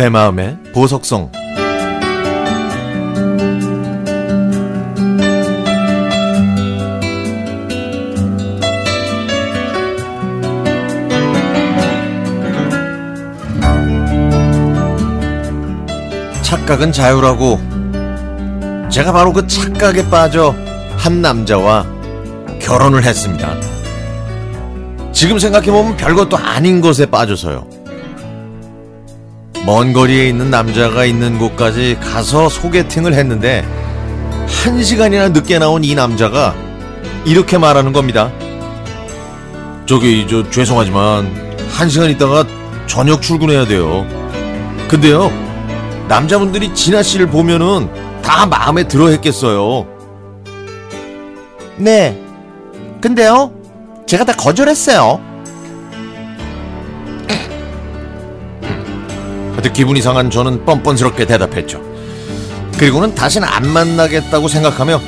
[0.00, 1.30] 내 마음의 보석성
[16.40, 17.58] 착각은 자유라고
[18.88, 20.54] 제가 바로 그 착각에 빠져
[20.96, 21.84] 한 남자와
[22.58, 23.54] 결혼을 했습니다.
[25.12, 27.79] 지금 생각해보면 별것도 아닌 것에 빠져서요.
[29.70, 33.64] 먼 거리에 있는 남자가 있는 곳까지 가서 소개팅을 했는데
[34.48, 36.56] 한 시간이나 늦게 나온 이 남자가
[37.24, 38.32] 이렇게 말하는 겁니다.
[39.86, 41.32] 저기 저 죄송하지만
[41.70, 42.44] 한 시간 있다가
[42.88, 44.04] 저녁 출근해야 돼요.
[44.88, 45.30] 근데요
[46.08, 47.88] 남자분들이 진아 씨를 보면은
[48.22, 49.86] 다 마음에 들어 했겠어요.
[51.76, 52.20] 네.
[53.00, 53.52] 근데요,
[54.08, 55.29] 제가 다 거절했어요.
[59.60, 61.82] 하여튼 기분이 상한 저는 뻔뻔스럽게 대답했죠.
[62.78, 65.02] 그리고는 다시는 안 만나겠다고 생각하며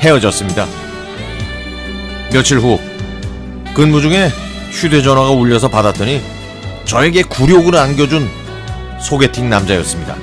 [0.00, 0.66] 헤어졌습니다.
[2.34, 2.78] 며칠 후
[3.72, 4.30] 근무 중에
[4.72, 6.20] 휴대전화가 울려서 받았더니
[6.84, 8.28] 저에게 굴욕을 안겨준
[9.00, 10.16] 소개팅 남자였습니다.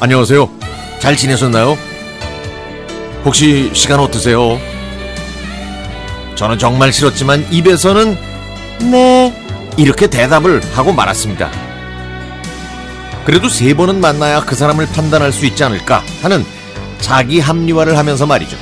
[0.00, 0.50] 안녕하세요.
[0.98, 1.78] 잘 지내셨나요?
[3.24, 4.58] 혹시 시간 어떠세요?
[6.34, 8.18] 저는 정말 싫었지만 입에서는
[8.90, 9.32] 네
[9.76, 11.61] 이렇게 대답을 하고 말았습니다.
[13.24, 16.44] 그래도 세 번은 만나야 그 사람을 판단할 수 있지 않을까 하는
[17.00, 18.56] 자기 합리화를 하면서 말이죠.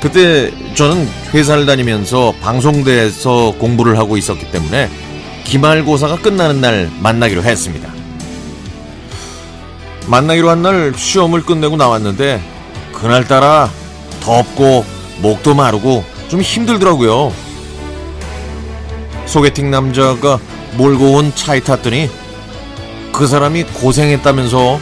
[0.00, 4.88] 그때 저는 회사를 다니면서 방송대에서 공부를 하고 있었기 때문에
[5.44, 7.90] 기말고사가 끝나는 날 만나기로 했습니다.
[10.06, 12.42] 만나기로 한 날 시험을 끝내고 나왔는데
[12.92, 13.70] 그날따라
[14.20, 14.84] 덥고
[15.18, 17.32] 목도 마르고 좀 힘들더라고요.
[19.26, 20.38] 소개팅 남자가
[20.76, 22.10] 몰고 온 차에 탔더니
[23.20, 24.80] 그 사람이 고생했다면서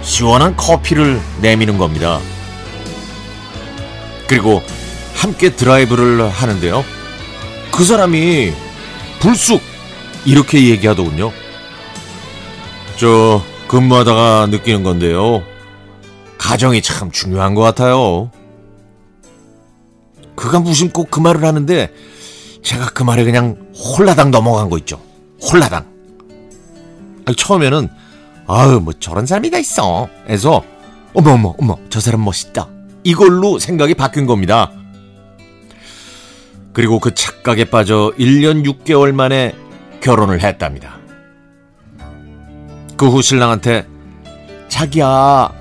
[0.00, 2.18] 시원한 커피를 내미는 겁니다.
[4.26, 4.62] 그리고
[5.12, 6.82] 함께 드라이브를 하는데요.
[7.70, 8.54] 그 사람이
[9.20, 9.60] 불쑥
[10.24, 11.30] 이렇게 얘기하더군요.
[12.96, 15.42] 저 근무하다가 느끼는 건데요.
[16.38, 18.30] 가정이 참 중요한 것 같아요.
[20.36, 21.92] 그가 무심코 그 말을 하는데
[22.62, 25.02] 제가 그 말에 그냥 홀라당 넘어간 거 있죠.
[25.42, 25.93] 홀라당.
[27.26, 27.88] 아니, 처음에는
[28.46, 30.08] 아유 뭐 저런 사람이 다 있어.
[30.28, 30.62] 해서
[31.14, 32.68] 어머 어머 어머 저 사람 멋있다.
[33.04, 34.70] 이걸로 생각이 바뀐 겁니다.
[36.72, 39.54] 그리고 그 착각에 빠져 1년 6개월 만에
[40.00, 40.96] 결혼을 했답니다.
[42.96, 43.86] 그 후 신랑한테
[44.68, 45.52] 자기야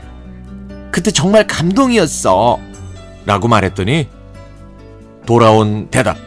[0.91, 2.59] 그때 정말 감동이었어
[3.25, 4.07] 라고 말했더니
[5.25, 6.17] 돌아온 대답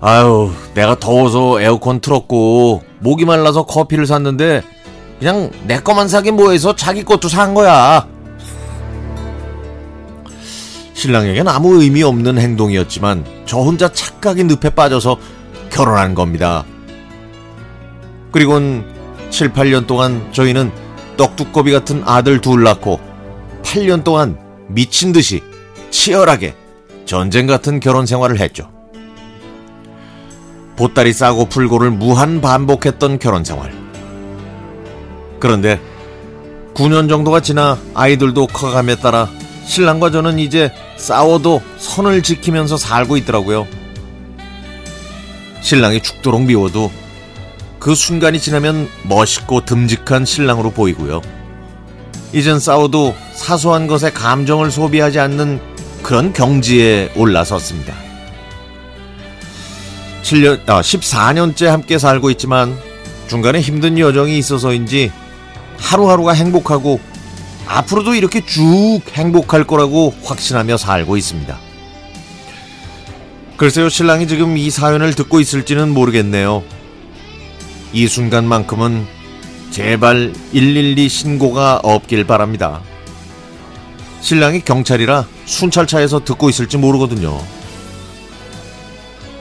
[0.00, 4.62] 아유 내가 더워서 에어컨 틀었고 목이 말라서 커피를 샀는데
[5.18, 8.06] 그냥 내 거만 사긴 뭐해서 자기 것도 산 거야
[10.94, 15.18] 신랑에겐 아무 의미 없는 행동이었지만 저 혼자 착각의 늪에 빠져서
[15.70, 16.64] 결혼한 겁니다.
[18.30, 18.84] 그리곤
[19.30, 20.70] 7, 8년 동안 저희는
[21.16, 23.00] 떡두꺼비 같은 아들 둘 낳고
[23.62, 25.42] 8년 동안 미친 듯이
[25.90, 26.54] 치열하게
[27.04, 28.70] 전쟁 같은 결혼 생활을 했죠.
[30.76, 33.72] 보따리 싸고 풀고를 무한 반복했던 결혼 생활.
[35.38, 35.80] 그런데
[36.74, 39.28] 9년 정도가 지나 아이들도 커감에 따라
[39.64, 43.66] 신랑과 저는 이제 싸워도 선을 지키면서 살고 있더라고요.
[45.60, 46.90] 신랑이 죽도록 미워도
[47.78, 51.20] 그 순간이 지나면 멋있고 듬직한 신랑으로 보이고요.
[52.32, 55.60] 이젠 싸워도 사소한 것에 감정을 소비하지 않는
[56.02, 58.11] 그런 경지에 올라섰습니다.
[60.32, 62.74] 7년, 아, 14년째 함께 살고 있지만
[63.28, 65.12] 중간에 힘든 여정이 있어서인지
[65.78, 67.00] 하루하루가 행복하고
[67.66, 71.58] 앞으로도 이렇게 쭉 행복할 거라고 확신하며 살고 있습니다.
[73.58, 76.62] 글쎄요, 신랑이 지금 이 사연을 듣고 있을지는 모르겠네요.
[77.92, 79.06] 이 순간만큼은
[79.70, 82.80] 제발 112 신고가 없길 바랍니다.
[84.22, 87.61] 신랑이 경찰이라 순찰차에서 듣고 있을지 모르거든요.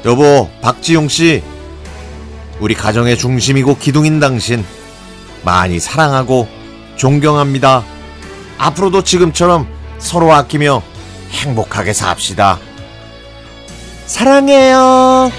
[0.05, 1.43] 여보, 박지용 씨.
[2.59, 4.65] 우리 가정의 중심이고 기둥인 당신.
[5.43, 6.47] 많이 사랑하고
[6.95, 7.83] 존경합니다.
[8.57, 9.67] 앞으로도 지금처럼
[9.99, 10.81] 서로 아끼며
[11.31, 12.59] 행복하게 삽시다.
[14.05, 15.31] 사랑해요.